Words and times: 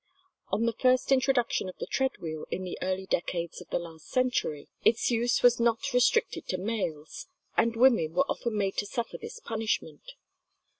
On 0.47 0.65
the 0.65 0.73
first 0.73 1.11
introduction 1.11 1.69
of 1.69 1.77
the 1.77 1.85
treadwheel 1.85 2.47
in 2.49 2.63
the 2.63 2.75
early 2.81 3.05
decades 3.05 3.61
of 3.61 3.69
the 3.69 3.77
last 3.77 4.07
century, 4.09 4.67
its 4.83 5.11
use 5.11 5.43
was 5.43 5.59
not 5.59 5.93
restricted 5.93 6.47
to 6.47 6.57
males, 6.57 7.27
and 7.55 7.75
women 7.75 8.11
were 8.13 8.25
often 8.27 8.57
made 8.57 8.75
to 8.77 8.87
suffer 8.87 9.19
this 9.19 9.39
punishment. 9.39 10.13